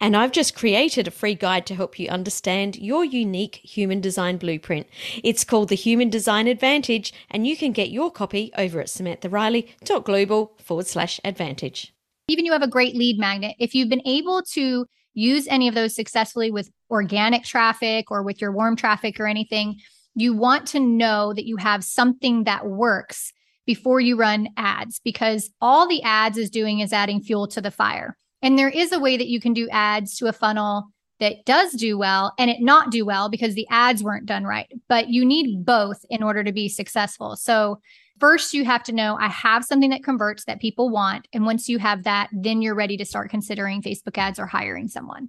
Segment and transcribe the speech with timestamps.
[0.00, 4.36] And I've just created a free guide to help you understand your unique human design
[4.36, 4.86] blueprint.
[5.22, 10.58] It's called the Human Design Advantage, and you can get your copy over at samanthariley.global
[10.58, 11.92] forward slash advantage
[12.28, 15.74] even you have a great lead magnet, if you've been able to use any of
[15.74, 19.76] those successfully with organic traffic or with your warm traffic or anything,
[20.14, 23.32] you want to know that you have something that works
[23.66, 27.70] before you run ads because all the ads is doing is adding fuel to the
[27.70, 28.16] fire.
[28.42, 30.88] And there is a way that you can do ads to a funnel
[31.20, 34.70] that does do well and it not do well because the ads weren't done right.
[34.88, 37.36] But you need both in order to be successful.
[37.36, 37.80] So
[38.22, 41.26] First, you have to know I have something that converts that people want.
[41.32, 44.86] And once you have that, then you're ready to start considering Facebook ads or hiring
[44.86, 45.28] someone.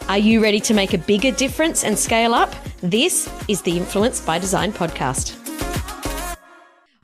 [0.11, 2.53] Are you ready to make a bigger difference and scale up?
[2.81, 5.37] This is the Influence by Design podcast.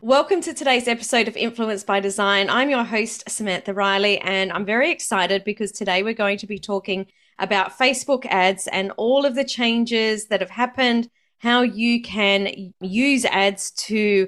[0.01, 2.49] Welcome to today's episode of Influence by Design.
[2.49, 6.59] I'm your host, Samantha Riley, and I'm very excited because today we're going to be
[6.59, 7.07] talking
[7.39, 13.23] about Facebook ads and all of the changes that have happened, how you can use
[13.23, 14.27] ads to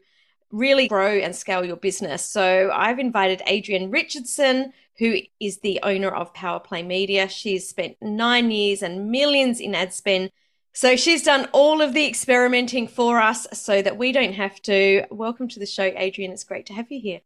[0.52, 2.24] really grow and scale your business.
[2.24, 7.28] So I've invited Adrienne Richardson, who is the owner of Powerplay Media.
[7.28, 10.32] She's spent nine years and millions in ad spend
[10.74, 15.04] so she's done all of the experimenting for us so that we don't have to.
[15.10, 16.32] Welcome to the show, Adrienne.
[16.32, 17.22] It's great to have you here.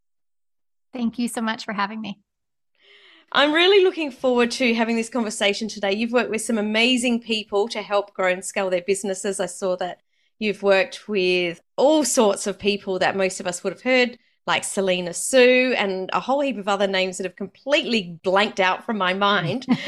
[0.93, 2.19] Thank you so much for having me.
[3.31, 5.93] I'm really looking forward to having this conversation today.
[5.93, 9.39] You've worked with some amazing people to help grow and scale their businesses.
[9.39, 9.99] I saw that
[10.39, 14.63] you've worked with all sorts of people that most of us would have heard like
[14.63, 18.97] Selena Soo and a whole heap of other names that have completely blanked out from
[18.97, 19.65] my mind.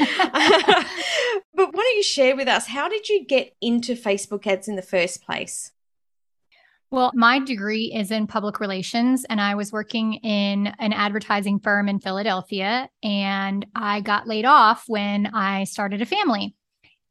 [1.54, 4.82] why don't you share with us how did you get into Facebook ads in the
[4.82, 5.72] first place?
[6.90, 11.88] Well, my degree is in public relations, and I was working in an advertising firm
[11.88, 12.88] in Philadelphia.
[13.02, 16.54] And I got laid off when I started a family.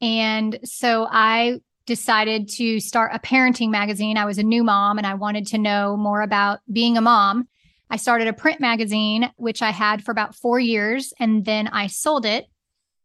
[0.02, 4.18] And so I decided to start a parenting magazine.
[4.18, 7.48] I was a new mom and I wanted to know more about being a mom.
[7.90, 11.88] I started a print magazine, which I had for about four years, and then I
[11.88, 12.48] sold it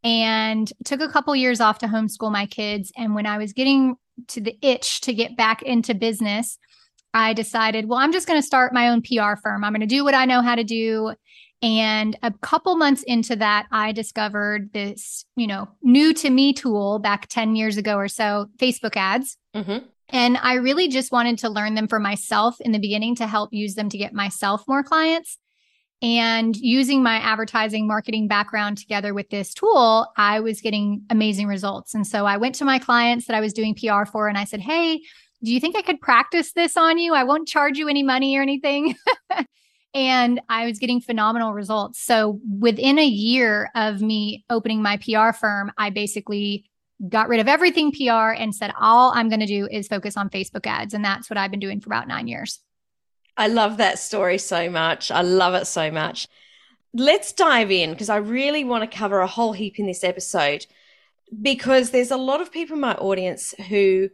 [0.03, 2.91] and took a couple years off to homeschool my kids.
[2.97, 3.97] And when I was getting
[4.29, 6.59] to the itch to get back into business,
[7.13, 9.65] I decided, well, I'm just going to start my own PR firm.
[9.65, 11.15] I'm going to do what I know how to do
[11.63, 16.99] and a couple months into that, I discovered this, you know, new to me tool
[16.99, 19.37] back 10 years ago or so Facebook ads.
[19.55, 19.85] Mm-hmm.
[20.09, 23.53] And I really just wanted to learn them for myself in the beginning to help
[23.53, 25.39] use them to get myself more clients.
[26.03, 31.95] And using my advertising marketing background together with this tool, I was getting amazing results.
[31.95, 34.45] And so I went to my clients that I was doing PR for and I
[34.45, 35.03] said, Hey,
[35.45, 37.15] do you think I could practice this on you?
[37.15, 38.97] I won't charge you any money or anything.
[39.95, 42.01] and I was getting phenomenal results.
[42.01, 46.71] So within a year of me opening my PR firm, I basically
[47.09, 50.31] got rid of everything PR and said, all I'm going to do is focus on
[50.31, 50.95] Facebook ads.
[50.95, 52.61] And that's what I've been doing for about nine years.
[53.37, 55.11] I love that story so much.
[55.11, 56.29] I love it so much.
[56.93, 60.67] Let's dive in because I really want to cover a whole heap in this episode
[61.41, 64.11] because there's a lot of people in my audience who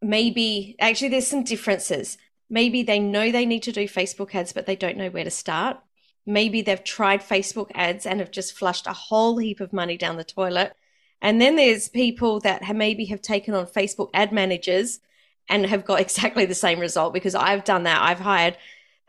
[0.00, 2.18] maybe actually there's some differences
[2.50, 5.30] Maybe they know they need to do Facebook ads, but they don't know where to
[5.30, 5.78] start.
[6.24, 10.16] Maybe they've tried Facebook ads and have just flushed a whole heap of money down
[10.16, 10.74] the toilet.
[11.20, 15.00] And then there's people that have maybe have taken on Facebook ad managers
[15.48, 18.02] and have got exactly the same result because I've done that.
[18.02, 18.56] I've hired,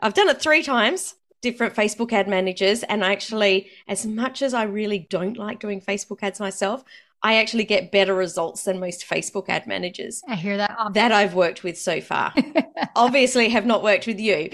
[0.01, 2.83] I've done it three times, different Facebook ad managers.
[2.83, 6.83] And actually, as much as I really don't like doing Facebook ads myself,
[7.21, 10.21] I actually get better results than most Facebook ad managers.
[10.27, 10.93] I hear that often.
[10.93, 12.33] that I've worked with so far.
[12.95, 14.49] Obviously, have not worked with you.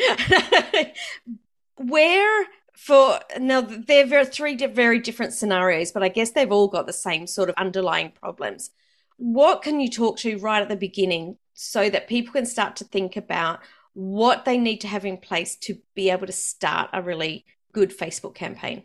[1.77, 2.45] Where
[2.75, 6.94] for now, they're very, three very different scenarios, but I guess they've all got the
[6.94, 8.71] same sort of underlying problems.
[9.17, 12.83] what can you talk to right at the beginning so that people can start to
[12.83, 13.59] think about
[13.94, 17.97] what they need to have in place to be able to start a really good
[17.97, 18.83] Facebook campaign?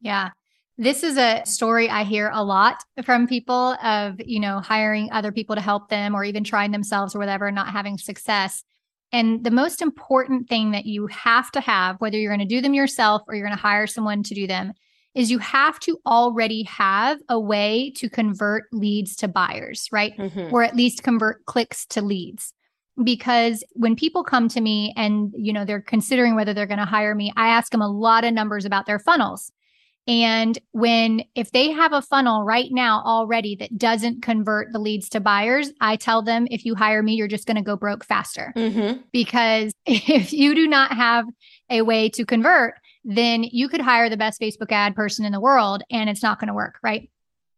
[0.00, 0.30] Yeah.
[0.78, 5.32] This is a story I hear a lot from people of, you know, hiring other
[5.32, 8.62] people to help them or even trying themselves or whatever, not having success.
[9.10, 12.60] And the most important thing that you have to have, whether you're going to do
[12.60, 14.72] them yourself or you're going to hire someone to do them,
[15.14, 20.14] is you have to already have a way to convert leads to buyers, right?
[20.18, 20.52] Mm-hmm.
[20.52, 22.52] Or at least convert clicks to leads.
[23.02, 26.84] Because when people come to me and, you know, they're considering whether they're going to
[26.84, 29.50] hire me, I ask them a lot of numbers about their funnels.
[30.06, 35.08] And when, if they have a funnel right now already that doesn't convert the leads
[35.10, 38.04] to buyers, I tell them, if you hire me, you're just going to go broke
[38.04, 38.52] faster.
[38.56, 39.00] Mm-hmm.
[39.12, 41.26] Because if you do not have
[41.70, 42.74] a way to convert,
[43.04, 46.38] then you could hire the best Facebook ad person in the world and it's not
[46.38, 47.10] going to work, right?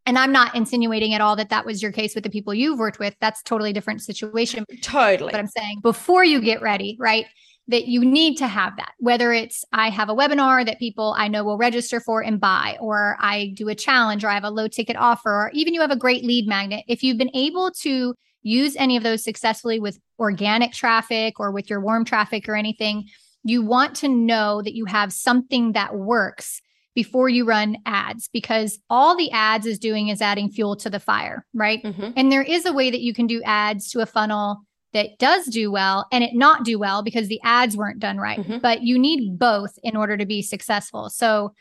[0.06, 2.78] And I'm not insinuating at all that that was your case with the people you've
[2.78, 3.14] worked with.
[3.20, 4.64] That's totally different situation.
[4.80, 5.32] Totally.
[5.32, 7.26] But I'm saying before you get ready, right?
[7.68, 11.28] That you need to have that, whether it's I have a webinar that people I
[11.28, 14.50] know will register for and buy, or I do a challenge, or I have a
[14.50, 16.84] low ticket offer, or even you have a great lead magnet.
[16.88, 21.68] If you've been able to use any of those successfully with organic traffic or with
[21.68, 23.04] your warm traffic or anything,
[23.44, 26.60] you want to know that you have something that works
[26.94, 30.98] before you run ads because all the ads is doing is adding fuel to the
[30.98, 31.82] fire, right?
[31.84, 32.10] Mm-hmm.
[32.16, 34.62] And there is a way that you can do ads to a funnel
[34.92, 38.38] that does do well and it not do well because the ads weren't done right.
[38.38, 38.58] Mm-hmm.
[38.58, 41.10] But you need both in order to be successful.
[41.10, 41.54] So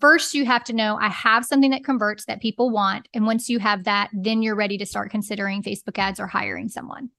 [0.00, 3.50] first you have to know I have something that converts that people want and once
[3.50, 7.10] you have that then you're ready to start considering Facebook ads or hiring someone.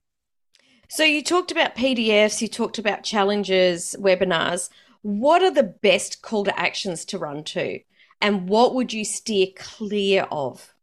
[0.88, 4.70] So you talked about PDFs, you talked about challenges, webinars.
[5.02, 7.80] What are the best call to actions to run to?
[8.20, 10.74] And what would you steer clear of?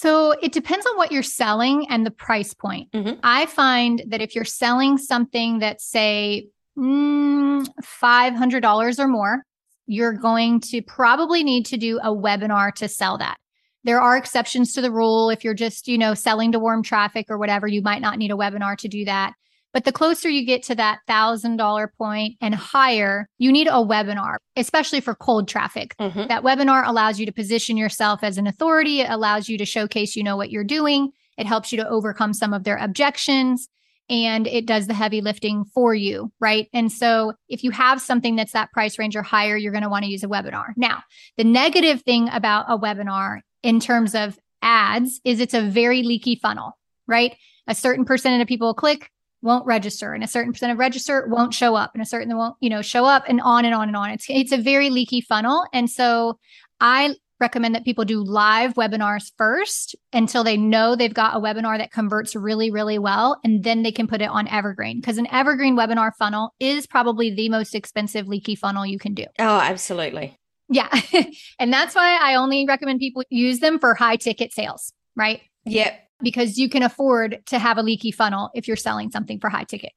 [0.00, 2.90] So it depends on what you're selling and the price point.
[2.92, 3.20] Mm-hmm.
[3.22, 6.48] I find that if you're selling something that's, say,
[6.78, 7.68] mm,
[8.02, 9.44] $500 or more,
[9.84, 13.36] you're going to probably need to do a webinar to sell that.
[13.84, 15.28] There are exceptions to the rule.
[15.28, 18.30] If you're just, you know, selling to warm traffic or whatever, you might not need
[18.30, 19.34] a webinar to do that.
[19.72, 24.36] But the closer you get to that $1,000 point and higher, you need a webinar,
[24.56, 25.94] especially for cold traffic.
[25.98, 26.26] Mm-hmm.
[26.28, 29.00] That webinar allows you to position yourself as an authority.
[29.00, 31.12] It allows you to showcase you know what you're doing.
[31.38, 33.68] It helps you to overcome some of their objections
[34.10, 36.68] and it does the heavy lifting for you, right?
[36.72, 39.88] And so if you have something that's that price range or higher, you're going to
[39.88, 40.72] want to use a webinar.
[40.76, 41.04] Now,
[41.36, 46.34] the negative thing about a webinar in terms of ads is it's a very leaky
[46.34, 46.76] funnel,
[47.06, 47.36] right?
[47.68, 49.10] A certain percentage of people click,
[49.42, 52.56] won't register, and a certain percent of register won't show up, and a certain won't,
[52.60, 54.10] you know, show up, and on and on and on.
[54.10, 56.38] It's it's a very leaky funnel, and so
[56.80, 61.78] I recommend that people do live webinars first until they know they've got a webinar
[61.78, 63.40] that converts really, really well.
[63.42, 67.34] And then they can put it on Evergreen because an Evergreen webinar funnel is probably
[67.34, 69.24] the most expensive leaky funnel you can do.
[69.38, 70.38] Oh, absolutely.
[70.68, 70.88] Yeah.
[71.58, 75.40] and that's why I only recommend people use them for high ticket sales, right?
[75.64, 76.09] Yep.
[76.22, 79.64] Because you can afford to have a leaky funnel if you're selling something for high
[79.64, 79.92] ticket.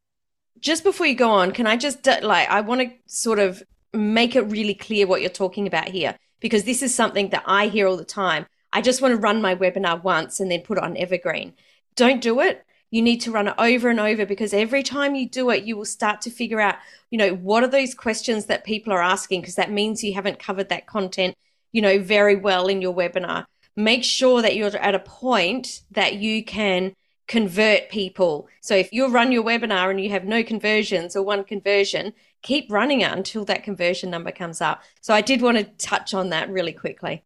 [0.60, 3.62] Just before you go on, can I just like, I want to sort of
[3.94, 7.68] make it really clear what you're talking about here, because this is something that I
[7.68, 8.46] hear all the time.
[8.72, 11.54] I just want to run my webinar once and then put it on Evergreen.
[11.96, 15.28] Don't do it you need to run it over and over because every time you
[15.28, 16.76] do it, you will start to figure out,
[17.10, 19.42] you know, what are those questions that people are asking?
[19.42, 21.36] Because that means you haven't covered that content,
[21.72, 23.46] you know, very well in your webinar.
[23.76, 26.96] Make sure that you're at a point that you can
[27.28, 28.48] convert people.
[28.62, 32.72] So if you run your webinar and you have no conversions or one conversion, keep
[32.72, 34.84] running it until that conversion number comes up.
[35.02, 37.24] So I did want to touch on that really quickly.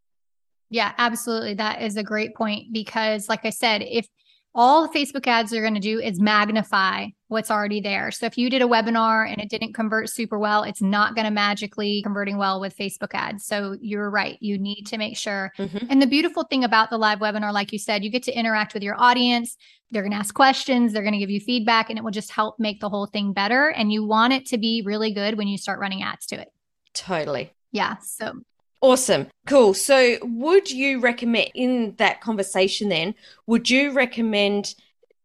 [0.70, 1.56] Yeah, absolutely.
[1.56, 4.08] That is a great point because, like I said, if
[4.54, 8.10] all Facebook ads are going to do is magnify what's already there.
[8.12, 11.26] So if you did a webinar and it didn't convert super well, it's not going
[11.26, 13.46] to magically converting well with Facebook ads.
[13.46, 14.38] So you're right.
[14.40, 15.52] You need to make sure.
[15.58, 15.88] Mm-hmm.
[15.90, 18.74] And the beautiful thing about the live webinar, like you said, you get to interact
[18.74, 19.58] with your audience.
[19.92, 22.32] They're going to ask questions, they're going to give you feedback, and it will just
[22.32, 23.70] help make the whole thing better.
[23.70, 26.52] And you want it to be really good when you start running ads to it.
[26.94, 27.54] Totally.
[27.72, 27.98] Yeah.
[28.02, 28.42] So
[28.82, 29.28] Awesome.
[29.48, 29.74] Cool.
[29.74, 33.16] So, would you recommend in that conversation then,
[33.48, 34.76] would you recommend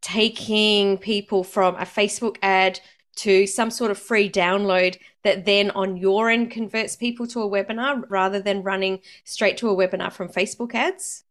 [0.03, 2.81] taking people from a Facebook ad
[3.15, 7.49] to some sort of free download that then on your end converts people to a
[7.49, 11.25] webinar rather than running straight to a webinar from Facebook ads?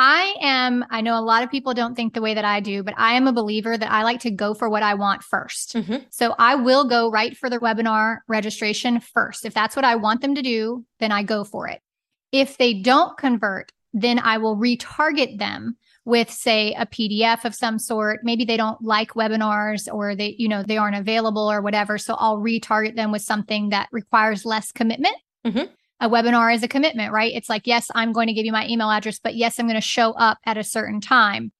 [0.00, 2.84] I am, I know a lot of people don't think the way that I do,
[2.84, 5.82] but I am a believer that I like to go for what I want 1st
[5.82, 5.96] mm-hmm.
[6.10, 9.44] So I will go right for the webinar registration first.
[9.44, 11.82] If that's what I want them to do, then I go for it.
[12.30, 15.76] If they don't convert, then I will retarget them
[16.08, 18.20] with say a PDF of some sort.
[18.22, 21.98] Maybe they don't like webinars or they, you know, they aren't available or whatever.
[21.98, 25.16] So I'll retarget them with something that requires less commitment.
[25.46, 25.70] Mm-hmm.
[26.00, 27.34] A webinar is a commitment, right?
[27.34, 29.74] It's like, yes, I'm going to give you my email address, but yes, I'm going
[29.74, 31.52] to show up at a certain time.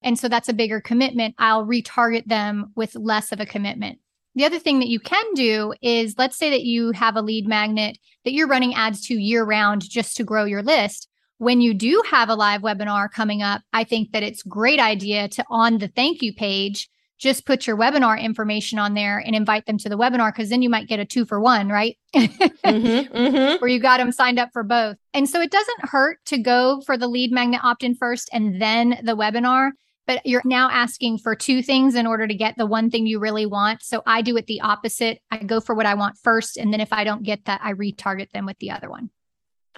[0.00, 1.34] And so that's a bigger commitment.
[1.38, 3.98] I'll retarget them with less of a commitment.
[4.36, 7.48] The other thing that you can do is let's say that you have a lead
[7.48, 11.72] magnet that you're running ads to year round just to grow your list when you
[11.72, 15.78] do have a live webinar coming up, I think that it's great idea to on
[15.78, 19.88] the thank you page, just put your webinar information on there and invite them to
[19.88, 21.96] the webinar because then you might get a two for one, right?
[22.14, 23.60] mm-hmm, mm-hmm.
[23.60, 24.96] Where you got them signed up for both.
[25.14, 28.60] And so it doesn't hurt to go for the lead magnet opt in first and
[28.60, 29.70] then the webinar.
[30.06, 33.18] But you're now asking for two things in order to get the one thing you
[33.18, 33.82] really want.
[33.82, 35.20] So I do it the opposite.
[35.30, 36.56] I go for what I want first.
[36.56, 39.10] And then if I don't get that, I retarget them with the other one.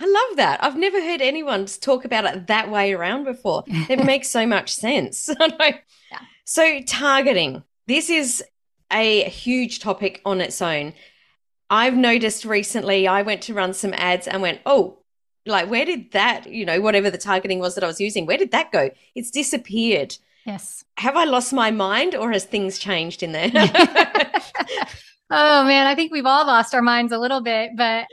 [0.00, 0.64] I love that.
[0.64, 3.64] I've never heard anyone talk about it that way around before.
[3.66, 5.28] It makes so much sense.
[5.40, 5.78] yeah.
[6.44, 7.62] So, targeting.
[7.86, 8.42] This is
[8.90, 10.94] a huge topic on its own.
[11.68, 14.98] I've noticed recently, I went to run some ads and went, oh,
[15.46, 18.38] like, where did that, you know, whatever the targeting was that I was using, where
[18.38, 18.90] did that go?
[19.14, 20.16] It's disappeared.
[20.44, 20.84] Yes.
[20.96, 23.50] Have I lost my mind or has things changed in there?
[25.32, 27.70] Oh man, I think we've all lost our minds a little bit.
[27.76, 28.06] But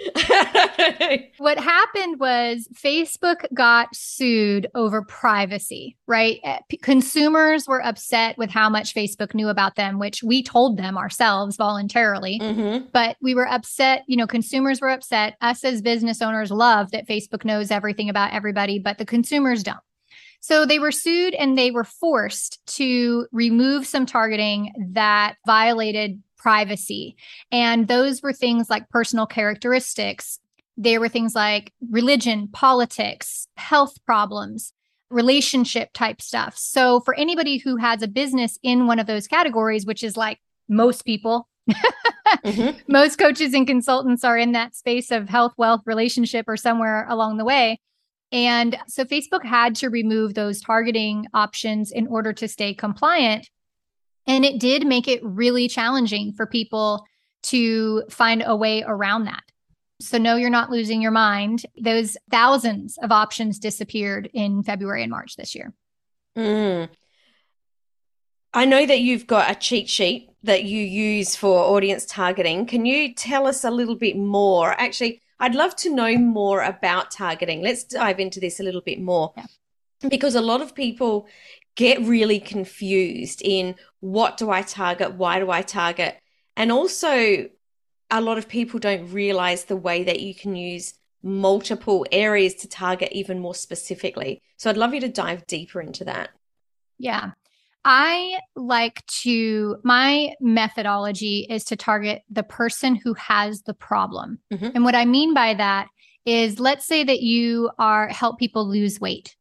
[1.38, 6.40] what happened was Facebook got sued over privacy, right?
[6.44, 10.96] Eh, consumers were upset with how much Facebook knew about them, which we told them
[10.96, 12.40] ourselves voluntarily.
[12.40, 12.86] Mm-hmm.
[12.94, 15.38] But we were upset, you know, consumers were upset.
[15.42, 19.80] Us as business owners love that Facebook knows everything about everybody, but the consumers don't.
[20.40, 27.16] So they were sued and they were forced to remove some targeting that violated privacy.
[27.52, 30.40] And those were things like personal characteristics.
[30.78, 34.74] They were things like religion, politics, health problems,
[35.10, 36.58] relationship type stuff.
[36.58, 40.40] So for anybody who has a business in one of those categories, which is like
[40.68, 42.78] most people, mm-hmm.
[42.92, 47.38] most coaches and consultants are in that space of health, wealth, relationship, or somewhere along
[47.38, 47.80] the way.
[48.32, 53.50] And so Facebook had to remove those targeting options in order to stay compliant.
[54.28, 57.06] And it did make it really challenging for people
[57.44, 59.44] to find a way around that.
[60.00, 61.66] So, no, you're not losing your mind.
[61.82, 65.74] Those thousands of options disappeared in February and March this year.
[66.38, 66.90] Mm.
[68.54, 72.66] I know that you've got a cheat sheet that you use for audience targeting.
[72.66, 74.72] Can you tell us a little bit more?
[74.72, 77.62] Actually, I'd love to know more about targeting.
[77.62, 79.34] Let's dive into this a little bit more.
[79.36, 79.46] Yeah.
[80.10, 81.28] Because a lot of people
[81.78, 85.14] get really confused in what do I target?
[85.14, 86.18] Why do I target?
[86.58, 87.48] And also,
[88.10, 92.68] a lot of people don't realize the way that you can use multiple areas to
[92.68, 94.42] target even more specifically.
[94.58, 96.30] So I'd love you to dive deeper into that.
[96.98, 97.32] Yeah.
[97.86, 104.40] I like to, my methodology is to target the person who has the problem.
[104.52, 104.70] Mm-hmm.
[104.74, 105.88] And what I mean by that
[106.26, 109.38] is let's say that you are help people lose weight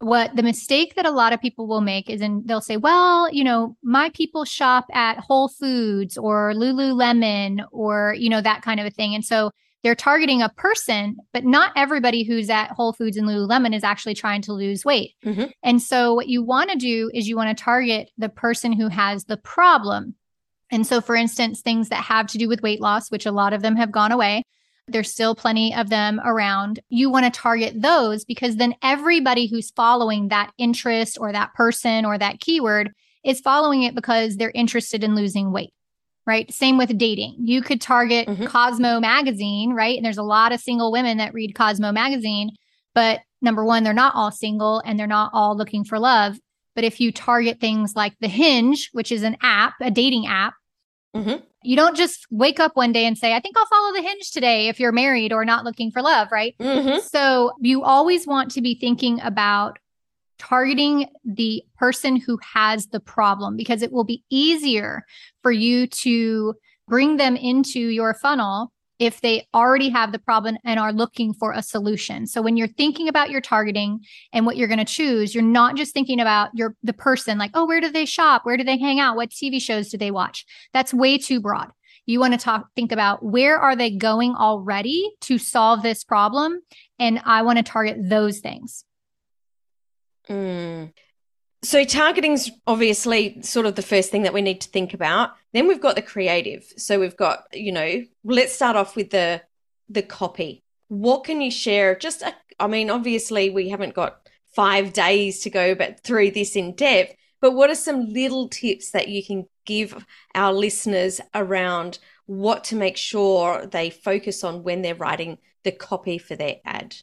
[0.00, 3.32] what the mistake that a lot of people will make is and they'll say well
[3.32, 8.80] you know my people shop at whole foods or lululemon or you know that kind
[8.80, 9.14] of a thing.
[9.14, 9.50] And so
[9.82, 14.14] they're targeting a person but not everybody who's at whole foods and lululemon is actually
[14.14, 15.14] trying to lose weight.
[15.24, 15.46] Mm-hmm.
[15.62, 18.88] and so what you want to do is you want to target the person who
[18.88, 20.14] has the problem.
[20.70, 23.52] And so for instance things that have to do with weight loss which a lot
[23.52, 24.44] of them have gone away
[24.88, 26.80] there's still plenty of them around.
[26.88, 32.04] You want to target those because then everybody who's following that interest or that person
[32.04, 32.92] or that keyword
[33.24, 35.72] is following it because they're interested in losing weight.
[36.26, 36.50] Right.
[36.52, 37.36] Same with dating.
[37.40, 38.46] You could target mm-hmm.
[38.46, 39.96] Cosmo magazine, right?
[39.96, 42.50] And there's a lot of single women that read Cosmo magazine.
[42.94, 46.38] But number one, they're not all single and they're not all looking for love.
[46.74, 50.54] But if you target things like The Hinge, which is an app, a dating app,
[51.14, 51.44] Mm-hmm.
[51.62, 54.32] You don't just wake up one day and say, I think I'll follow the hinge
[54.32, 56.54] today if you're married or not looking for love, right?
[56.60, 56.98] Mm-hmm.
[57.06, 59.78] So you always want to be thinking about
[60.38, 65.06] targeting the person who has the problem because it will be easier
[65.42, 66.54] for you to
[66.86, 71.52] bring them into your funnel if they already have the problem and are looking for
[71.52, 72.26] a solution.
[72.26, 74.00] So when you're thinking about your targeting
[74.32, 77.50] and what you're going to choose, you're not just thinking about your the person like,
[77.54, 78.44] "Oh, where do they shop?
[78.44, 79.16] Where do they hang out?
[79.16, 81.70] What TV shows do they watch?" That's way too broad.
[82.06, 86.60] You want to talk think about where are they going already to solve this problem
[86.98, 88.84] and I want to target those things.
[90.28, 90.92] Mm.
[91.64, 95.30] So targeting's obviously sort of the first thing that we need to think about.
[95.54, 96.70] Then we've got the creative.
[96.76, 99.42] So we've got, you know, let's start off with the
[99.88, 100.62] the copy.
[100.88, 101.96] what can you share?
[101.96, 106.54] Just, a, I mean, obviously, we haven't got five days to go but through this
[106.54, 110.04] in depth, but what are some little tips that you can give
[110.34, 116.18] our listeners around what to make sure they focus on when they're writing the copy
[116.18, 116.96] for their ad?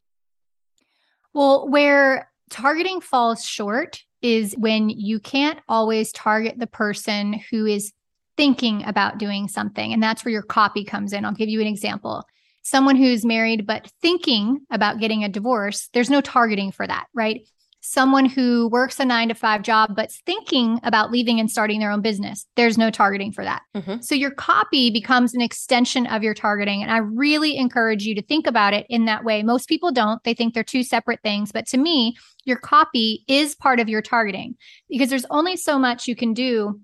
[1.34, 7.92] Well, where targeting falls short is when you can't always target the person who is
[8.38, 9.94] thinking about doing something.
[9.94, 11.26] And that's where your copy comes in.
[11.26, 12.24] I'll give you an example.
[12.64, 17.42] Someone who's married but thinking about getting a divorce, there's no targeting for that, right?
[17.82, 21.92] Someone who works a nine to five job but's thinking about leaving and starting their
[21.92, 22.46] own business.
[22.56, 23.64] There's no targeting for that.
[23.76, 24.02] Mm-hmm.
[24.02, 26.84] So your copy becomes an extension of your targeting.
[26.84, 29.42] And I really encourage you to think about it in that way.
[29.42, 31.52] Most people don't, they think they're two separate things.
[31.52, 34.56] But to me, your copy is part of your targeting
[34.88, 36.80] because there's only so much you can do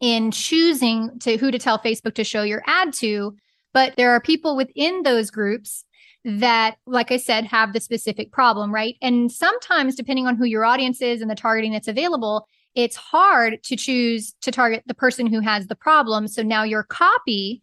[0.00, 3.34] in choosing to who to tell Facebook to show your ad to.
[3.74, 5.84] But there are people within those groups
[6.28, 8.96] that, like I said, have the specific problem, right?
[9.00, 13.62] And sometimes, depending on who your audience is and the targeting that's available, it's hard
[13.64, 16.28] to choose to target the person who has the problem.
[16.28, 17.62] So now your copy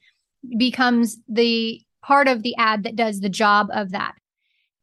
[0.57, 4.15] becomes the part of the ad that does the job of that.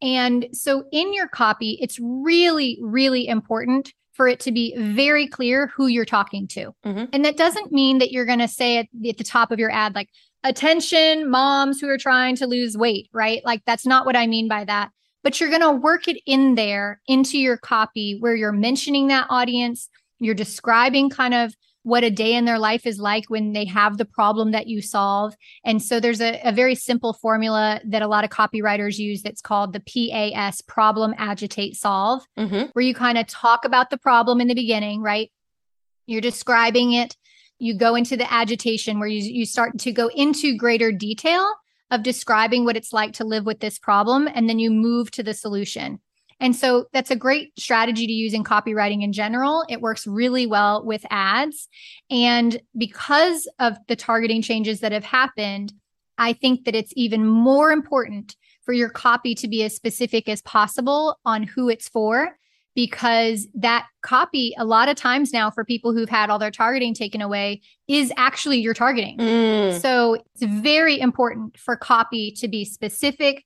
[0.01, 5.69] And so in your copy, it's really, really important for it to be very clear
[5.69, 6.75] who you're talking to.
[6.85, 7.04] Mm-hmm.
[7.12, 9.71] And that doesn't mean that you're going to say at, at the top of your
[9.71, 10.11] ad, like,
[10.45, 13.42] attention moms who are trying to lose weight, right?
[13.45, 14.90] Like that's not what I mean by that.
[15.23, 19.28] But you're going to work it in there into your copy where you're mentioning that
[19.31, 19.88] audience,
[20.19, 21.54] you're describing kind of
[21.85, 24.81] what a day in their life is like when they have the problem that you
[24.81, 25.35] solve.
[25.65, 29.41] And so there's a, a, very simple formula that a lot of copywriters use that's
[29.41, 32.67] called the PAS problem, agitate, solve, mm-hmm.
[32.73, 35.33] where you kind of talk about the problem in the beginning, right?
[36.07, 37.17] You're describing it
[37.62, 41.49] you go into the agitation where you, you start to go into greater detail
[41.93, 45.23] of describing what it's like to live with this problem and then you move to
[45.23, 46.01] the solution
[46.41, 49.65] and so that's a great strategy to use in copywriting in general.
[49.69, 51.69] It works really well with ads.
[52.11, 55.73] And because of the targeting changes that have happened,
[56.18, 60.42] I think that it's even more important for your copy to be as specific as
[60.42, 62.37] possible on who it's for
[62.75, 66.95] because that copy a lot of times now for people who've had all their targeting
[66.95, 69.18] taken away is actually your targeting.
[69.18, 69.81] Mm.
[69.81, 73.45] So it's very important for copy to be specific,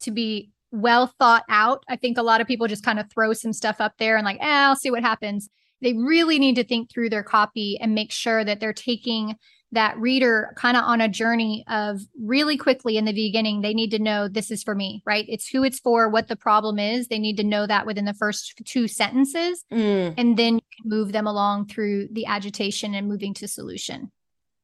[0.00, 1.84] to be well thought out.
[1.88, 4.24] I think a lot of people just kind of throw some stuff up there and
[4.24, 5.48] like, eh, I'll see what happens.
[5.80, 9.36] They really need to think through their copy and make sure that they're taking
[9.72, 13.90] that reader kind of on a journey of really quickly in the beginning they need
[13.90, 17.08] to know this is for me right it's who it's for what the problem is
[17.08, 20.14] they need to know that within the first two sentences mm.
[20.16, 24.10] and then you can move them along through the agitation and moving to solution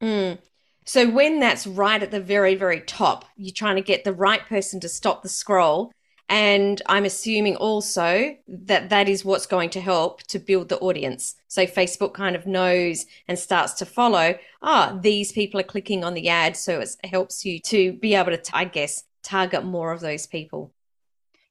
[0.03, 0.39] mm.
[0.85, 4.47] So when that's right at the very very top you're trying to get the right
[4.47, 5.93] person to stop the scroll
[6.29, 11.35] and I'm assuming also that that is what's going to help to build the audience.
[11.49, 16.03] So Facebook kind of knows and starts to follow, ah, oh, these people are clicking
[16.03, 16.57] on the ad.
[16.57, 20.73] So it helps you to be able to, I guess, target more of those people.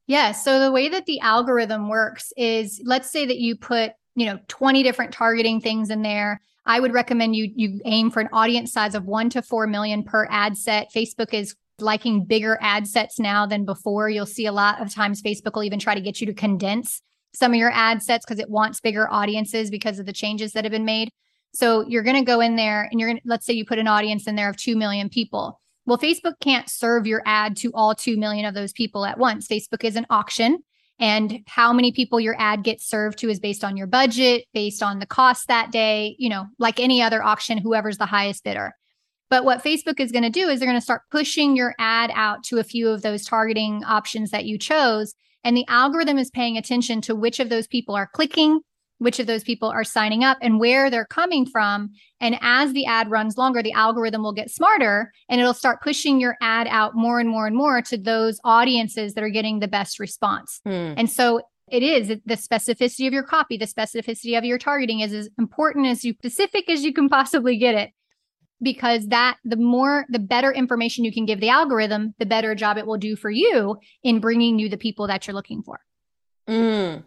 [0.08, 0.32] Yeah.
[0.32, 4.40] So the way that the algorithm works is let's say that you put, you know,
[4.48, 6.42] 20 different targeting things in there.
[6.66, 10.04] I would recommend you you aim for an audience size of 1 to 4 million
[10.04, 10.92] per ad set.
[10.94, 14.10] Facebook is liking bigger ad sets now than before.
[14.10, 17.02] You'll see a lot of times Facebook will even try to get you to condense
[17.34, 20.64] some of your ad sets because it wants bigger audiences because of the changes that
[20.64, 21.10] have been made.
[21.54, 23.80] So you're going to go in there and you're going to, let's say you put
[23.80, 25.60] an audience in there of 2 million people.
[25.86, 29.48] Well, Facebook can't serve your ad to all 2 million of those people at once.
[29.48, 30.60] Facebook is an auction
[31.00, 34.84] and how many people your ad gets served to is based on your budget, based
[34.84, 38.74] on the cost that day, you know, like any other auction, whoever's the highest bidder.
[39.30, 42.12] But what Facebook is going to do is they're going to start pushing your ad
[42.14, 45.16] out to a few of those targeting options that you chose.
[45.44, 48.62] And the algorithm is paying attention to which of those people are clicking,
[49.04, 51.92] which of those people are signing up, and where they're coming from.
[52.20, 56.20] And as the ad runs longer, the algorithm will get smarter and it'll start pushing
[56.20, 59.68] your ad out more and more and more to those audiences that are getting the
[59.68, 60.62] best response.
[60.66, 60.94] Hmm.
[60.98, 65.14] And so it is the specificity of your copy, the specificity of your targeting is
[65.14, 67.92] as important as you specific as you can possibly get it
[68.62, 72.78] because that the more the better information you can give the algorithm the better job
[72.78, 75.80] it will do for you in bringing you the people that you're looking for
[76.48, 77.04] mm.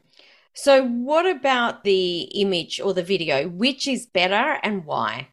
[0.57, 5.29] So what about the image or the video which is better and why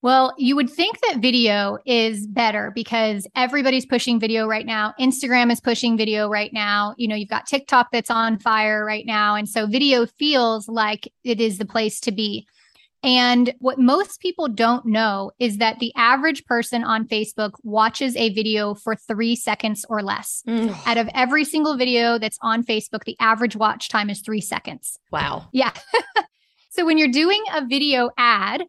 [0.00, 4.94] well, you would think that video is better because everybody's pushing video right now.
[5.00, 6.94] Instagram is pushing video right now.
[6.98, 9.34] You know, you've got TikTok that's on fire right now.
[9.34, 12.46] And so video feels like it is the place to be.
[13.02, 18.30] And what most people don't know is that the average person on Facebook watches a
[18.30, 20.42] video for three seconds or less.
[20.48, 20.76] Mm.
[20.86, 24.98] Out of every single video that's on Facebook, the average watch time is three seconds.
[25.12, 25.48] Wow.
[25.52, 25.72] Yeah.
[26.70, 28.64] so when you're doing a video ad,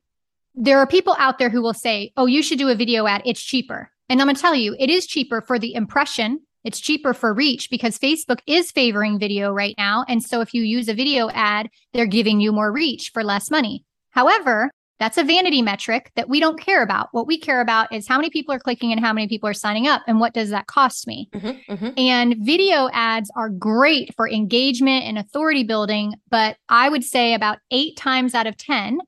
[0.53, 3.23] there are people out there who will say, Oh, you should do a video ad.
[3.25, 3.91] It's cheaper.
[4.09, 6.39] And I'm going to tell you, it is cheaper for the impression.
[6.63, 10.03] It's cheaper for reach because Facebook is favoring video right now.
[10.07, 13.49] And so if you use a video ad, they're giving you more reach for less
[13.49, 13.85] money.
[14.11, 17.07] However, that's a vanity metric that we don't care about.
[17.13, 19.53] What we care about is how many people are clicking and how many people are
[19.53, 21.29] signing up and what does that cost me.
[21.33, 21.89] Mm-hmm, mm-hmm.
[21.97, 27.59] And video ads are great for engagement and authority building, but I would say about
[27.71, 28.99] eight times out of 10,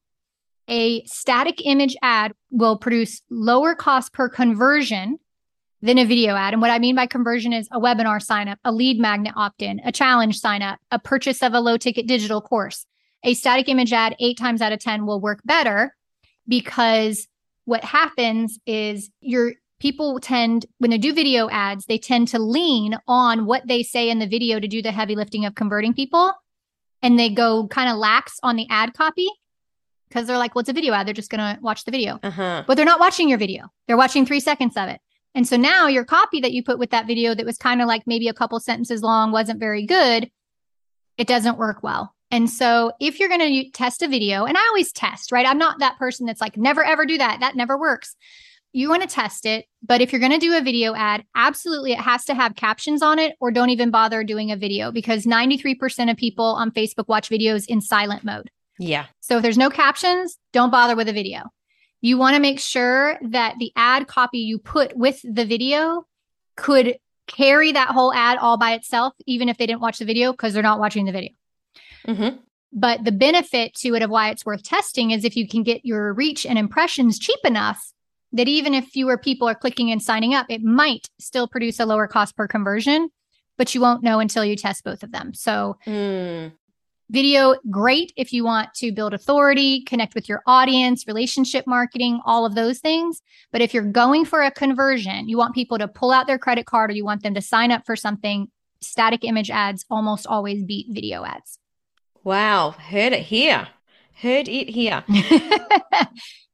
[0.70, 5.20] a static image ad will produce lower cost per conversion
[5.82, 6.54] than a video ad.
[6.54, 9.62] And what I mean by conversion is a webinar sign up, a lead magnet opt
[9.62, 12.86] in, a challenge sign up, a purchase of a low ticket digital course
[13.24, 15.96] a static image ad eight times out of 10 will work better
[16.48, 17.28] because
[17.66, 22.98] what happens is your people tend, when they do video ads, they tend to lean
[23.08, 26.34] on what they say in the video to do the heavy lifting of converting people.
[27.02, 29.28] And they go kind of lax on the ad copy
[30.08, 31.08] because they're like, well, it's a video ad.
[31.08, 32.20] They're just going to watch the video.
[32.22, 32.64] Uh-huh.
[32.68, 35.02] But they're not watching your video, they're watching three seconds of it.
[35.34, 37.88] And so now your copy that you put with that video that was kind of
[37.88, 40.30] like maybe a couple sentences long wasn't very good.
[41.18, 42.14] It doesn't work well.
[42.32, 45.46] And so if you're going to test a video, and I always test, right?
[45.46, 47.42] I'm not that person that's like, never ever do that.
[47.42, 48.16] That never works.
[48.74, 49.66] You want to test it.
[49.84, 53.02] But if you're going to do a video ad, absolutely it has to have captions
[53.02, 57.10] on it or don't even bother doing a video because 93% of people on Facebook
[57.10, 58.50] watch videos in silent mode.
[58.80, 59.08] Yeah.
[59.20, 61.52] So if there's no captions, don't bother with a video.
[62.00, 66.08] You want to make sure that the ad copy you put with the video
[66.56, 70.32] could carry that whole ad all by itself, even if they didn't watch the video
[70.32, 71.32] because they're not watching the video.
[72.08, 72.38] Mm-hmm.
[72.74, 75.86] But the benefit to it of why it's worth testing is if you can get
[75.86, 77.92] your reach and impressions cheap enough
[78.34, 81.86] that even if fewer people are clicking and signing up, it might still produce a
[81.86, 83.10] lower cost per conversion,
[83.58, 85.34] but you won't know until you test both of them.
[85.34, 86.52] So, mm.
[87.10, 92.46] video, great if you want to build authority, connect with your audience, relationship marketing, all
[92.46, 93.22] of those things.
[93.52, 96.66] But if you're going for a conversion, you want people to pull out their credit
[96.66, 98.48] card or you want them to sign up for something,
[98.80, 101.60] static image ads almost always beat video ads.
[102.24, 103.68] Wow, heard it here.
[104.22, 105.04] Heard it here.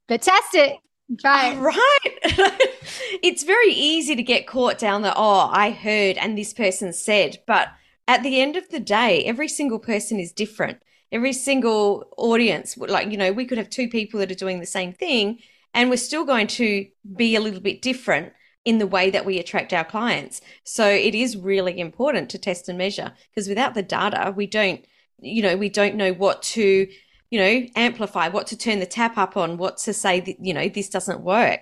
[0.08, 0.78] but test it.
[1.20, 1.58] Try it.
[1.58, 2.52] Right.
[3.24, 7.40] it's very easy to get caught down the, oh, I heard and this person said.
[7.46, 7.70] But
[8.08, 10.80] at the end of the day, every single person is different.
[11.12, 14.66] Every single audience, like, you know, we could have two people that are doing the
[14.66, 15.40] same thing
[15.74, 18.34] and we're still going to be a little bit different
[18.66, 20.42] in the way that we attract our clients.
[20.64, 24.86] So it is really important to test and measure because without the data, we don't
[25.20, 26.88] you know, we don't know what to,
[27.30, 30.54] you know, amplify, what to turn the tap up on, what to say that, you
[30.54, 31.62] know, this doesn't work.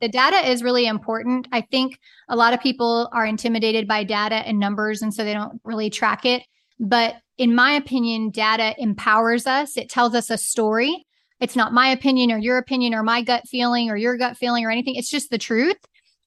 [0.00, 1.48] The data is really important.
[1.52, 5.32] I think a lot of people are intimidated by data and numbers, and so they
[5.32, 6.42] don't really track it.
[6.78, 11.06] But in my opinion, data empowers us, it tells us a story.
[11.40, 14.64] It's not my opinion or your opinion or my gut feeling or your gut feeling
[14.64, 14.96] or anything.
[14.96, 15.76] It's just the truth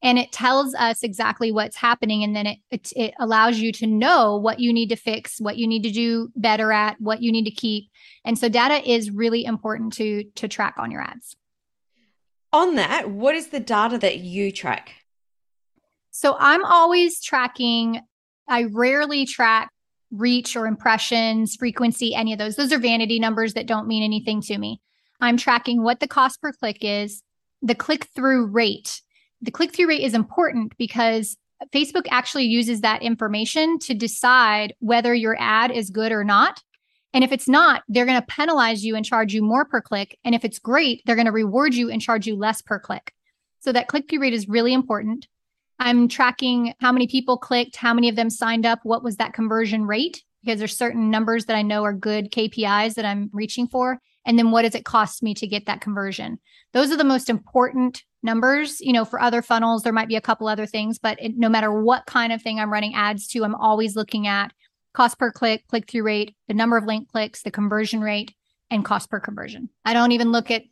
[0.02, 3.88] and it tells us exactly what's happening and then it, it, it allows you to
[3.88, 7.32] know what you need to fix what you need to do better at what you
[7.32, 7.90] need to keep.
[8.24, 11.36] And so data is really important to to track on your ads.
[12.52, 14.94] On that what is the data that you track?
[16.12, 18.02] So i'm always tracking
[18.48, 19.72] i rarely track
[20.12, 22.56] reach or impressions frequency any of those.
[22.56, 24.82] Those are vanity numbers that don't mean anything to me.
[25.22, 27.22] I'm tracking what the cost per click is
[27.62, 29.02] the click through rate
[29.42, 31.38] the click through rate is important because
[31.74, 36.62] Facebook actually uses that information to decide whether your ad is good or not.
[37.14, 40.18] And if it's not, they're going to penalize you and charge you more per click.
[40.24, 43.14] And if it's great, they're going to reward you and charge you less per click.
[43.60, 45.28] So that click through rate is really important.
[45.80, 49.34] I'm tracking how many people clicked, how many of them signed up, what was that
[49.34, 53.68] conversion rate, because there's certain numbers that I know are good KPIs that I'm reaching
[53.68, 54.00] for.
[54.26, 56.40] And then what does it cost me to get that conversion?
[56.74, 58.82] Those are the most important numbers.
[58.82, 61.50] You know, for other funnels, there might be a couple other things, but it, no
[61.50, 64.52] matter what kind of thing I'm running ads to, I'm always looking at
[64.94, 68.34] cost per click, click through rate, the number of link clicks, the conversion rate,
[68.70, 69.70] and cost per conversion.
[69.86, 70.64] I don't even look at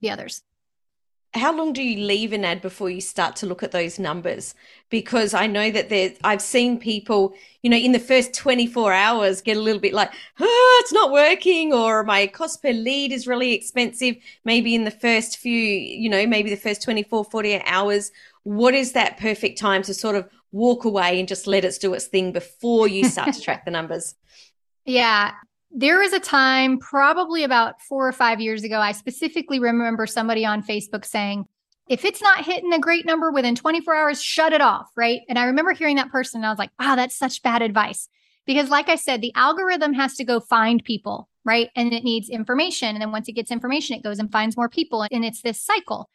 [0.00, 0.42] the others
[1.34, 4.54] how long do you leave an ad before you start to look at those numbers?
[4.88, 9.40] Because I know that there, I've seen people, you know, in the first 24 hours
[9.40, 13.26] get a little bit like, oh, it's not working, or my cost per lead is
[13.26, 14.16] really expensive.
[14.44, 18.12] Maybe in the first few, you know, maybe the first 24, 48 hours.
[18.44, 21.94] What is that perfect time to sort of walk away and just let it do
[21.94, 24.14] its thing before you start to track the numbers?
[24.86, 25.32] Yeah
[25.74, 30.46] there was a time, probably about four or five years ago, I specifically remember somebody
[30.46, 31.46] on Facebook saying,
[31.88, 34.86] if it's not hitting a great number within 24 hours, shut it off.
[34.96, 35.22] Right.
[35.28, 38.08] And I remember hearing that person and I was like, wow, that's such bad advice.
[38.46, 41.70] Because, like I said, the algorithm has to go find people, right?
[41.74, 42.90] And it needs information.
[42.90, 45.06] And then once it gets information, it goes and finds more people.
[45.10, 46.08] And it's this cycle.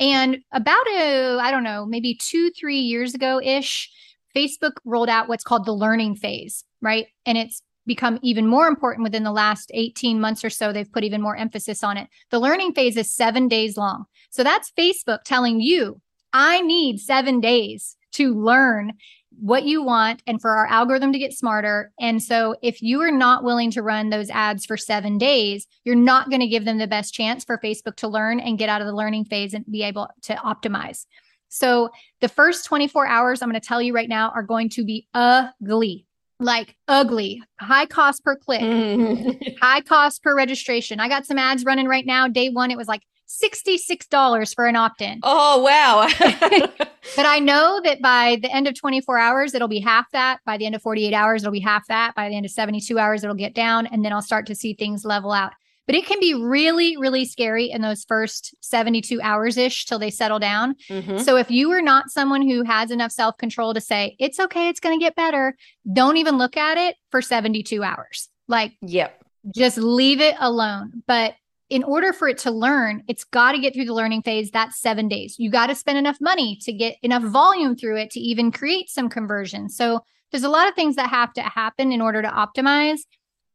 [0.00, 3.90] And about a, I don't know, maybe two, three years ago ish,
[4.34, 7.06] Facebook rolled out what's called the learning phase, right?
[7.24, 10.72] And it's become even more important within the last 18 months or so.
[10.72, 12.08] They've put even more emphasis on it.
[12.30, 14.06] The learning phase is seven days long.
[14.30, 16.00] So that's Facebook telling you,
[16.32, 18.94] I need seven days to learn
[19.38, 21.92] what you want and for our algorithm to get smarter.
[22.00, 25.94] And so if you are not willing to run those ads for seven days, you're
[25.94, 28.80] not going to give them the best chance for Facebook to learn and get out
[28.80, 31.04] of the learning phase and be able to optimize.
[31.48, 34.84] So the first 24 hours, I'm going to tell you right now, are going to
[34.84, 36.06] be ugly
[36.38, 39.54] like ugly, high cost per click, mm-hmm.
[39.60, 41.00] high cost per registration.
[41.00, 42.28] I got some ads running right now.
[42.28, 45.20] Day one, it was like $66 for an opt in.
[45.22, 46.08] Oh, wow.
[47.16, 50.40] but I know that by the end of 24 hours, it'll be half that.
[50.44, 52.14] By the end of 48 hours, it'll be half that.
[52.14, 53.86] By the end of 72 hours, it'll get down.
[53.86, 55.52] And then I'll start to see things level out
[55.86, 60.10] but it can be really, really scary in those first 72 hours ish till they
[60.10, 60.74] settle down.
[60.88, 61.18] Mm-hmm.
[61.18, 64.68] So if you are not someone who has enough self control to say, it's okay,
[64.68, 65.56] it's going to get better,
[65.90, 68.28] don't even look at it for 72 hours.
[68.48, 69.22] Like, yep.
[69.54, 71.04] Just leave it alone.
[71.06, 71.34] But
[71.68, 74.50] in order for it to learn, it's got to get through the learning phase.
[74.50, 75.36] That's seven days.
[75.38, 78.88] You got to spend enough money to get enough volume through it to even create
[78.88, 79.68] some conversion.
[79.68, 83.00] So there's a lot of things that have to happen in order to optimize.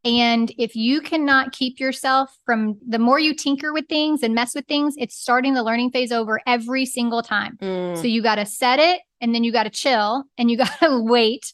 [0.04, 4.56] And if you cannot keep yourself from the more you tinker with things and mess
[4.56, 7.58] with things, it's starting the learning phase over every single time.
[7.62, 7.98] Mm.
[7.98, 10.80] So you got to set it and then you got to chill and you got
[10.80, 11.54] to wait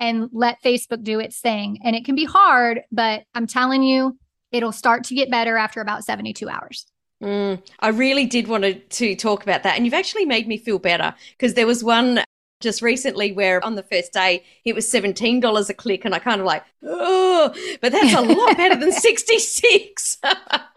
[0.00, 1.80] and let Facebook do its thing.
[1.82, 4.16] And it can be hard, but I'm telling you,
[4.52, 6.86] it'll start to get better after about 72 hours.
[7.22, 9.76] Mm, I really did want to, to talk about that.
[9.76, 12.22] And you've actually made me feel better because there was one
[12.60, 16.40] just recently where on the first day it was $17 a click and I kind
[16.40, 20.18] of like, oh, but that's a lot better than 66.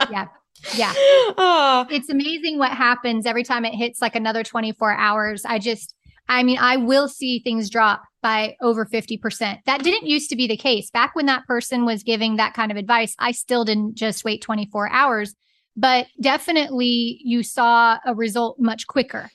[0.09, 0.27] yeah.
[0.75, 0.93] Yeah.
[0.95, 1.87] Oh.
[1.91, 5.43] It's amazing what happens every time it hits like another 24 hours.
[5.45, 5.95] I just,
[6.29, 9.59] I mean, I will see things drop by over 50%.
[9.65, 10.91] That didn't used to be the case.
[10.91, 14.41] Back when that person was giving that kind of advice, I still didn't just wait
[14.41, 15.35] 24 hours,
[15.75, 19.31] but definitely you saw a result much quicker.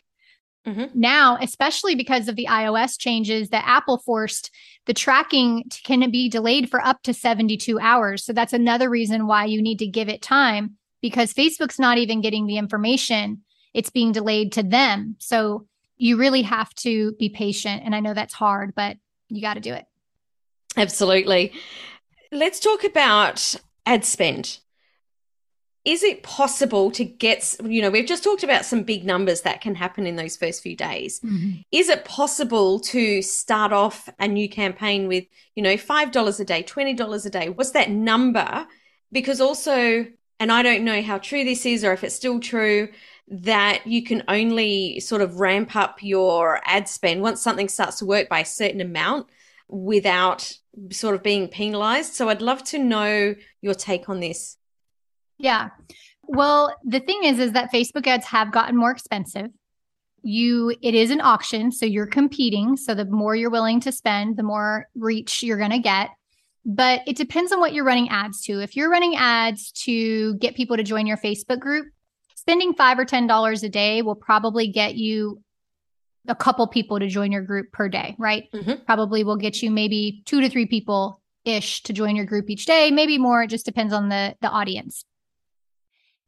[0.66, 0.98] Mm-hmm.
[0.98, 4.50] Now, especially because of the iOS changes that Apple forced,
[4.87, 8.24] the tracking can be delayed for up to 72 hours.
[8.24, 12.20] So that's another reason why you need to give it time because Facebook's not even
[12.20, 13.42] getting the information.
[13.74, 15.16] It's being delayed to them.
[15.18, 15.66] So
[15.98, 17.83] you really have to be patient.
[17.85, 18.96] And I know that's hard, but
[19.29, 19.85] you got to do it.
[20.76, 21.52] Absolutely.
[22.33, 23.55] Let's talk about
[23.87, 24.59] ad spend
[25.87, 29.61] is it possible to get you know we've just talked about some big numbers that
[29.61, 31.20] can happen in those first few days.
[31.20, 31.61] Mm-hmm.
[31.72, 36.62] is it possible to start off a new campaign with you know $5 a day
[36.62, 37.49] $20 a day?
[37.49, 38.66] What's that number?
[39.12, 40.07] Because also
[40.38, 42.88] and i don't know how true this is or if it's still true
[43.29, 48.07] that you can only sort of ramp up your ad spend once something starts to
[48.07, 49.27] work by a certain amount
[49.68, 50.53] without
[50.90, 52.14] sort of being penalized.
[52.14, 54.59] So i'd love to know your take on this
[55.38, 55.70] yeah.
[56.22, 59.51] Well, the thing is, is that Facebook ads have gotten more expensive.
[60.22, 62.77] You, it is an auction, so you're competing.
[62.77, 66.11] So the more you're willing to spend, the more reach you're going to get.
[66.64, 68.61] But it depends on what you're running ads to.
[68.61, 71.87] If you're running ads to get people to join your Facebook group,
[72.35, 75.40] spending five or ten dollars a day will probably get you
[76.27, 78.51] a couple people to join your group per day, right?
[78.53, 78.85] Mm-hmm.
[78.85, 82.66] Probably will get you maybe two to three people ish to join your group each
[82.66, 83.44] day, maybe more.
[83.44, 85.05] It just depends on the the audience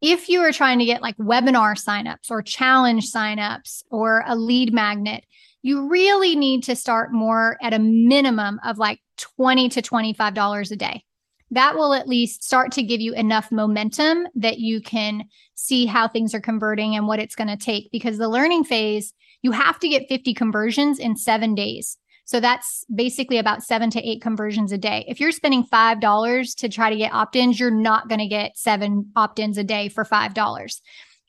[0.01, 4.73] if you are trying to get like webinar signups or challenge signups or a lead
[4.73, 5.25] magnet,
[5.63, 10.77] you really need to start more at a minimum of like 20 to $25 a
[10.77, 11.05] day.
[11.51, 16.07] That will at least start to give you enough momentum that you can see how
[16.07, 19.79] things are converting and what it's going to take because the learning phase, you have
[19.81, 21.97] to get 50 conversions in seven days.
[22.29, 25.03] So that's basically about seven to eight conversions a day.
[25.09, 28.59] If you're spending $5 to try to get opt ins, you're not going to get
[28.59, 30.81] seven opt ins a day for $5.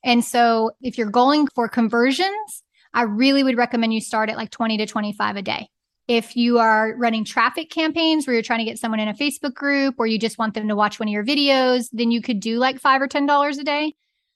[0.03, 4.49] And so if you're going for conversions, I really would recommend you start at like
[4.49, 5.69] 20 to 25 a day.
[6.09, 9.53] If you are running traffic campaigns where you're trying to get someone in a Facebook
[9.53, 12.41] group or you just want them to watch one of your videos, then you could
[12.41, 13.93] do like five or $10 a day.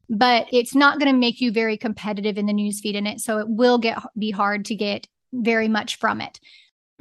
[0.09, 3.19] But it's not going to make you very competitive in the newsfeed in it.
[3.19, 6.39] So it will get be hard to get very much from it.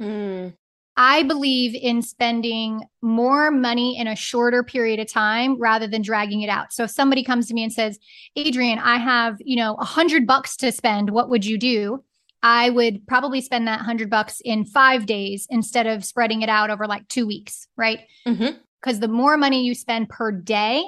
[0.01, 0.53] Mm.
[0.95, 6.41] I believe in spending more money in a shorter period of time rather than dragging
[6.41, 6.71] it out.
[6.71, 7.97] So if somebody comes to me and says,
[8.37, 12.03] Adrienne, I have, you know, a hundred bucks to spend, what would you do?
[12.43, 16.69] I would probably spend that hundred bucks in five days instead of spreading it out
[16.69, 18.01] over like two weeks, right?
[18.25, 18.45] Because
[18.85, 18.99] mm-hmm.
[18.99, 20.83] the more money you spend per day,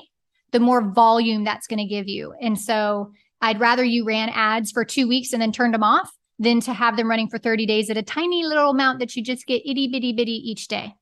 [0.52, 2.34] the more volume that's going to give you.
[2.40, 6.12] And so I'd rather you ran ads for two weeks and then turned them off
[6.40, 9.24] than to have them running for 30 days at a tiny little amount that you
[9.24, 10.96] just get itty bitty bitty each day.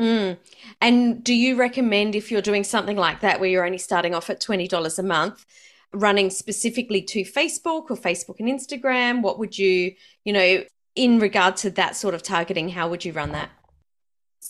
[0.00, 0.38] Mm.
[0.80, 4.28] And do you recommend if you're doing something like that where you're only starting off
[4.28, 5.46] at $20 a month,
[5.92, 9.22] running specifically to Facebook or Facebook and Instagram?
[9.22, 10.64] What would you, you know,
[10.96, 13.50] in regard to that sort of targeting, how would you run that?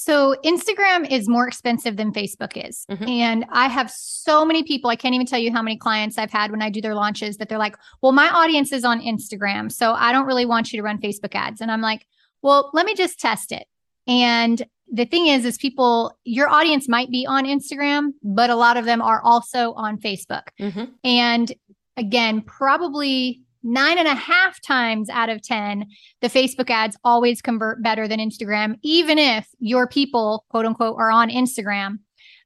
[0.04, 2.84] So Instagram is more expensive than Facebook is.
[2.90, 3.08] Mm-hmm.
[3.08, 6.30] And I have so many people, I can't even tell you how many clients I've
[6.30, 9.72] had when I do their launches that they're like, well, my audience is on Instagram.
[9.72, 11.62] So I don't really want you to run Facebook ads.
[11.62, 12.06] And I'm like,
[12.42, 13.66] well, let me just test it.
[14.06, 14.62] And
[14.92, 18.84] the thing is, is people, your audience might be on Instagram, but a lot of
[18.84, 20.48] them are also on Facebook.
[20.60, 20.84] Mm-hmm.
[21.02, 21.50] And
[21.96, 25.86] again, probably nine and a half times out of 10,
[26.20, 31.10] the Facebook ads always convert better than Instagram, even if your people, quote unquote, are
[31.10, 31.98] on Instagram.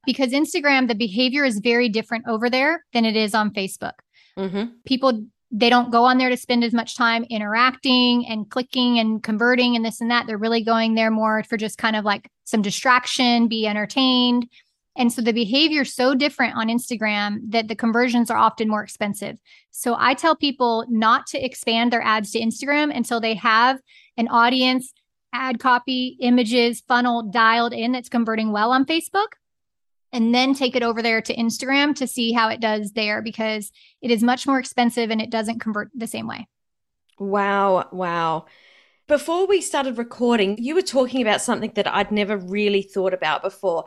[0.07, 3.95] Because Instagram, the behavior is very different over there than it is on Facebook.
[4.39, 4.67] Mm-hmm.
[4.87, 9.23] People, they don't go on there to spend as much time interacting and clicking and
[9.23, 10.27] converting and this and that.
[10.27, 14.47] They're really going there more for just kind of like some distraction, be entertained.
[14.99, 18.83] And so the behavior is so different on Instagram that the conversions are often more
[18.83, 19.39] expensive.
[19.71, 23.81] So I tell people not to expand their ads to Instagram until they have
[24.17, 24.93] an audience,
[25.33, 29.29] ad copy, images, funnel dialed in that's converting well on Facebook.
[30.13, 33.71] And then take it over there to Instagram to see how it does there because
[34.03, 36.49] it is much more expensive and it doesn't convert the same way.
[37.21, 37.89] Wow.
[37.93, 38.47] Wow.
[39.07, 43.43] Before we started recording, you were talking about something that I'd never really thought about
[43.43, 43.85] before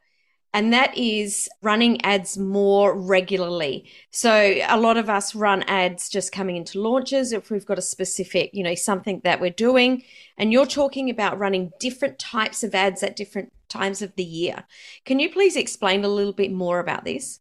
[0.53, 3.89] and that is running ads more regularly.
[4.09, 7.81] So a lot of us run ads just coming into launches if we've got a
[7.81, 10.03] specific, you know, something that we're doing.
[10.37, 14.65] And you're talking about running different types of ads at different times of the year.
[15.05, 17.39] Can you please explain a little bit more about this?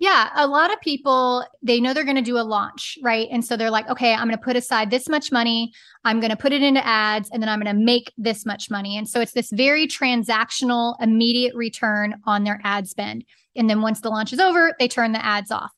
[0.00, 3.28] Yeah, a lot of people, they know they're going to do a launch, right?
[3.30, 5.74] And so they're like, okay, I'm going to put aside this much money.
[6.04, 8.70] I'm going to put it into ads and then I'm going to make this much
[8.70, 8.96] money.
[8.96, 13.26] And so it's this very transactional, immediate return on their ad spend.
[13.54, 15.70] And then once the launch is over, they turn the ads off.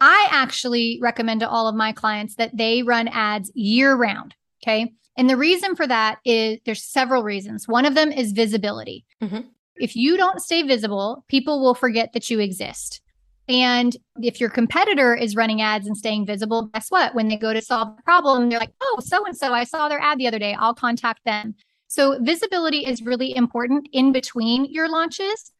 [0.00, 4.36] I actually recommend to all of my clients that they run ads year round.
[4.62, 4.92] Okay.
[5.16, 7.66] And the reason for that is there's several reasons.
[7.66, 9.04] One of them is visibility.
[9.20, 9.48] Mm-hmm.
[9.76, 13.00] If you don't stay visible, people will forget that you exist.
[13.48, 17.14] And if your competitor is running ads and staying visible, guess what?
[17.14, 19.88] When they go to solve the problem, they're like, oh, so and so, I saw
[19.88, 20.56] their ad the other day.
[20.58, 21.54] I'll contact them.
[21.88, 25.52] So visibility is really important in between your launches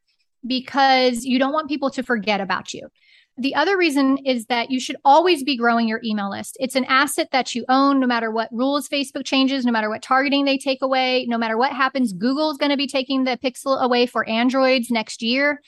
[0.47, 2.89] because you don't want people to forget about you.
[3.37, 6.57] The other reason is that you should always be growing your email list.
[6.61, 10.03] It's an asset that you own no matter what rules Facebook changes, no matter what
[10.03, 12.13] targeting they take away, no matter what happens.
[12.13, 15.61] Google is going to be taking the pixel away for Androids next year.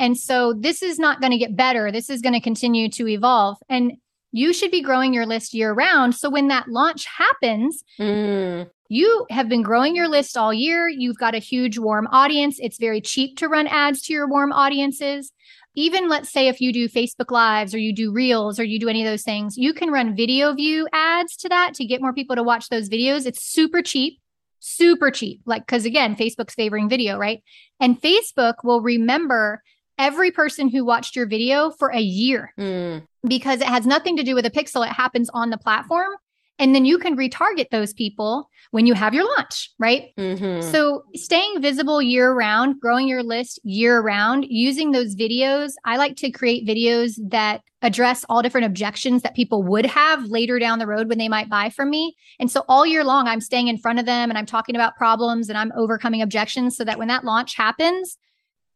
[0.00, 1.92] And so this is not going to get better.
[1.92, 3.58] This is going to continue to evolve.
[3.68, 3.92] And
[4.32, 6.14] you should be growing your list year round.
[6.14, 8.66] So when that launch happens, mm.
[8.88, 10.88] you have been growing your list all year.
[10.88, 12.58] You've got a huge warm audience.
[12.60, 15.32] It's very cheap to run ads to your warm audiences.
[15.74, 18.88] Even let's say if you do Facebook Lives or you do Reels or you do
[18.88, 22.14] any of those things, you can run video view ads to that to get more
[22.14, 23.26] people to watch those videos.
[23.26, 24.18] It's super cheap
[24.62, 25.40] super cheap.
[25.46, 27.42] Like, because again, Facebook's favoring video, right?
[27.80, 29.62] And Facebook will remember
[30.00, 33.06] every person who watched your video for a year mm.
[33.28, 34.84] because it has nothing to do with a pixel.
[34.84, 36.10] It happens on the platform.
[36.58, 40.10] And then you can retarget those people when you have your launch, right?
[40.18, 40.70] Mm-hmm.
[40.70, 45.72] So staying visible year round, growing your list year round, using those videos.
[45.86, 50.58] I like to create videos that address all different objections that people would have later
[50.58, 52.14] down the road when they might buy from me.
[52.38, 54.96] And so all year long, I'm staying in front of them and I'm talking about
[54.96, 58.18] problems and I'm overcoming objections so that when that launch happens,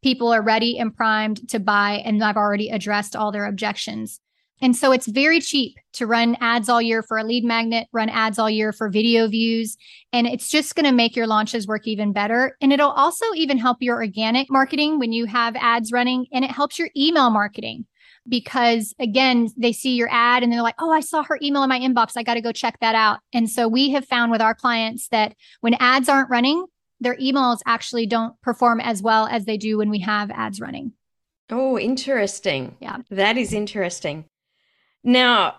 [0.05, 4.21] people are ready and primed to buy, and I've already addressed all their objections.
[4.61, 8.11] And so it's very cheap to run ads all year for a lead magnet, run
[8.11, 9.79] ads all year for video views.
[10.13, 12.55] And it's just going to make your launches work even better.
[12.61, 16.51] And it'll also even help your organic marketing when you have ads running, and it
[16.51, 17.87] helps your email marketing
[18.29, 21.69] because again, they see your ad and they're like, oh, I saw her email in
[21.71, 22.13] my inbox.
[22.17, 23.21] I got to go check that out.
[23.33, 26.67] And so we have found with our clients that when ads aren't running,
[27.05, 30.93] their emails actually don't perform as well as they do when we have ads running.
[31.51, 32.77] Oh, interesting.
[32.81, 32.99] Yeah.
[33.11, 34.25] That is interesting.
[35.03, 35.57] Now,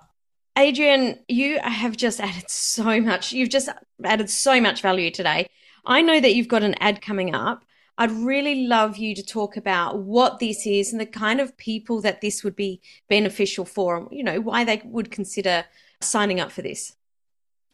[0.57, 3.31] Adrienne, you have just added so much.
[3.31, 3.69] You've just
[4.03, 5.47] added so much value today.
[5.85, 7.63] I know that you've got an ad coming up.
[7.97, 12.01] I'd really love you to talk about what this is and the kind of people
[12.01, 15.65] that this would be beneficial for, you know, why they would consider
[16.01, 16.95] signing up for this.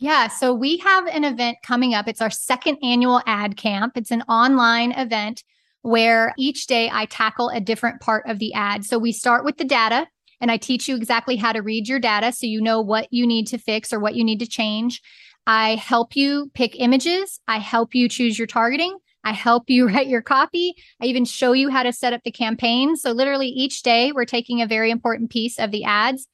[0.02, 2.08] Yeah, so we have an event coming up.
[2.08, 3.92] It's our second annual AdCamp.
[3.94, 5.44] It's an online event
[5.84, 8.84] where each day I tackle a different part of the ad.
[8.84, 10.08] So we start with the data
[10.42, 13.28] and I teach you exactly how to read your data so you know what you
[13.28, 15.04] need to fix or what you need to change.
[15.46, 17.40] I help you pick images.
[17.48, 18.98] I help you choose your targeting.
[19.24, 20.74] I help you write your copy.
[21.00, 22.96] I even show you how to set up the campaign.
[22.96, 26.28] So, literally, each day we're taking a very important piece of the ads.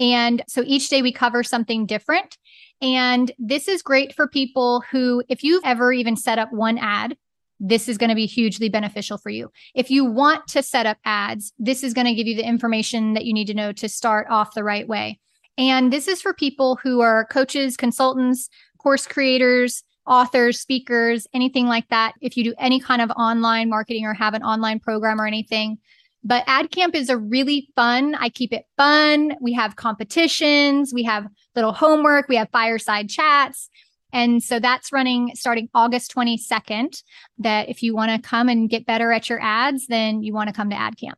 [0.00, 2.36] And so each day we cover something different.
[2.84, 7.16] And this is great for people who, if you've ever even set up one ad,
[7.58, 9.50] this is going to be hugely beneficial for you.
[9.74, 13.14] If you want to set up ads, this is going to give you the information
[13.14, 15.18] that you need to know to start off the right way.
[15.56, 21.88] And this is for people who are coaches, consultants, course creators, authors, speakers, anything like
[21.88, 22.12] that.
[22.20, 25.78] If you do any kind of online marketing or have an online program or anything.
[26.24, 28.14] But AdCamp is a really fun.
[28.14, 29.36] I keep it fun.
[29.40, 33.68] We have competitions, we have little homework, we have fireside chats.
[34.12, 37.02] And so that's running starting August 22nd.
[37.38, 40.48] That if you want to come and get better at your ads, then you want
[40.48, 41.14] to come to AdCamp.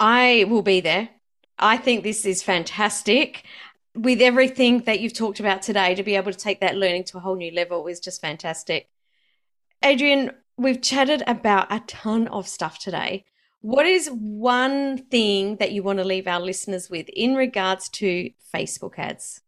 [0.00, 1.10] I will be there.
[1.58, 3.44] I think this is fantastic.
[3.94, 7.18] With everything that you've talked about today, to be able to take that learning to
[7.18, 8.88] a whole new level is just fantastic.
[9.84, 13.24] Adrienne, we've chatted about a ton of stuff today.
[13.64, 18.28] What is one thing that you want to leave our listeners with in regards to
[18.54, 19.40] Facebook ads?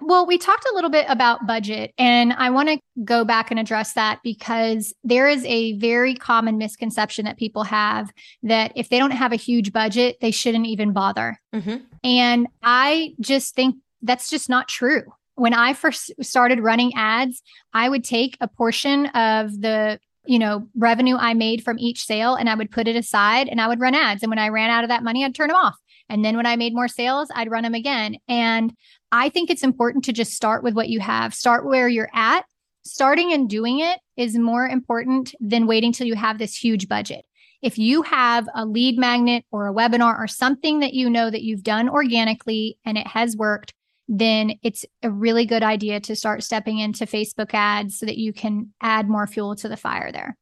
[0.00, 3.60] Well, we talked a little bit about budget, and I want to go back and
[3.60, 8.10] address that because there is a very common misconception that people have
[8.44, 11.38] that if they don't have a huge budget, they shouldn't even bother.
[11.54, 11.84] Mm-hmm.
[12.02, 15.02] And I just think that's just not true.
[15.34, 17.42] When I first started running ads,
[17.74, 22.34] I would take a portion of the you know revenue i made from each sale
[22.34, 24.70] and i would put it aside and i would run ads and when i ran
[24.70, 25.76] out of that money i'd turn them off
[26.08, 28.74] and then when i made more sales i'd run them again and
[29.12, 32.44] I think it's important to just start with what you have, start where you're at.
[32.84, 37.24] Starting and doing it is more important than waiting till you have this huge budget.
[37.60, 41.42] If you have a lead magnet or a webinar or something that you know that
[41.42, 43.74] you've done organically and it has worked,
[44.10, 48.32] then it's a really good idea to start stepping into Facebook ads so that you
[48.32, 50.36] can add more fuel to the fire there.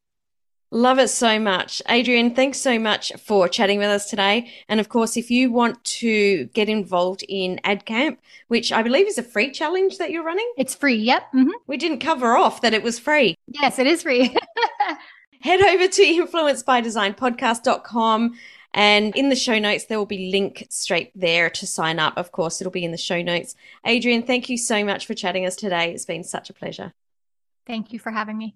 [0.71, 1.81] Love it so much.
[1.89, 4.51] Adrienne, thanks so much for chatting with us today.
[4.67, 8.17] And of course, if you want to get involved in AdCamp,
[8.47, 10.97] which I believe is a free challenge that you're running, it's free.
[10.97, 11.23] Yep.
[11.33, 11.49] Mm-hmm.
[11.67, 13.35] We didn't cover off that it was free.
[13.47, 14.35] Yes, it is free.
[15.41, 18.33] Head over to influencebydesignpodcast.com.
[18.73, 22.17] And in the show notes, there will be link straight there to sign up.
[22.17, 23.55] Of course, it'll be in the show notes.
[23.85, 25.91] Adrienne, thank you so much for chatting us today.
[25.91, 26.93] It's been such a pleasure.
[27.65, 28.55] Thank you for having me.